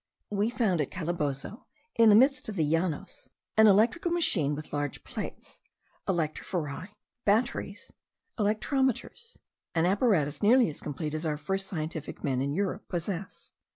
[0.31, 5.03] We found at Calabozo, in the midst of the Llanos, an electrical machine with large
[5.03, 5.59] plates,
[6.07, 6.89] electrophori,
[7.23, 7.91] batteries,
[8.39, 9.37] electrometers;
[9.75, 13.51] an apparatus nearly as complete as our first scientific men in Europe possess.